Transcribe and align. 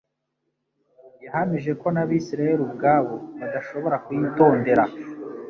Yahamije 1.23 1.71
ko 1.81 1.87
n'Abisireli 1.93 2.61
ubwabo 2.67 3.13
badashobora 3.39 3.95
kuyitondera. 4.05 4.83